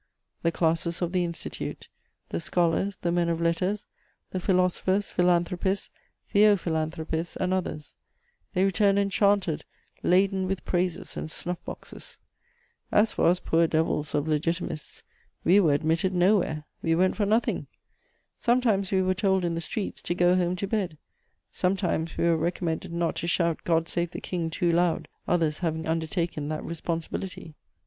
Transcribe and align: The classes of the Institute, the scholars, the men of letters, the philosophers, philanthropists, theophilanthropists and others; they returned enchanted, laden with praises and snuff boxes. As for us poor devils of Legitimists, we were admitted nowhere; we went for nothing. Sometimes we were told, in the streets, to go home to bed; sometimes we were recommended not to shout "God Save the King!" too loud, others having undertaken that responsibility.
The 0.41 0.51
classes 0.51 1.03
of 1.03 1.11
the 1.11 1.23
Institute, 1.23 1.87
the 2.29 2.39
scholars, 2.39 2.97
the 3.03 3.11
men 3.11 3.29
of 3.29 3.39
letters, 3.39 3.85
the 4.31 4.39
philosophers, 4.39 5.11
philanthropists, 5.11 5.91
theophilanthropists 6.33 7.35
and 7.35 7.53
others; 7.53 7.95
they 8.55 8.63
returned 8.65 8.97
enchanted, 8.97 9.63
laden 10.01 10.47
with 10.47 10.65
praises 10.65 11.15
and 11.17 11.29
snuff 11.29 11.63
boxes. 11.65 12.17
As 12.91 13.13
for 13.13 13.27
us 13.27 13.39
poor 13.39 13.67
devils 13.67 14.15
of 14.15 14.27
Legitimists, 14.27 15.03
we 15.43 15.59
were 15.59 15.73
admitted 15.75 16.15
nowhere; 16.15 16.63
we 16.81 16.95
went 16.95 17.15
for 17.15 17.27
nothing. 17.27 17.67
Sometimes 18.39 18.91
we 18.91 19.03
were 19.03 19.13
told, 19.13 19.45
in 19.45 19.53
the 19.53 19.61
streets, 19.61 20.01
to 20.01 20.15
go 20.15 20.35
home 20.35 20.55
to 20.55 20.65
bed; 20.67 20.97
sometimes 21.51 22.17
we 22.17 22.23
were 22.23 22.37
recommended 22.37 22.91
not 22.91 23.17
to 23.17 23.27
shout 23.27 23.63
"God 23.63 23.87
Save 23.87 24.09
the 24.09 24.19
King!" 24.19 24.49
too 24.49 24.71
loud, 24.71 25.09
others 25.27 25.59
having 25.59 25.87
undertaken 25.87 26.47
that 26.47 26.63
responsibility. 26.63 27.53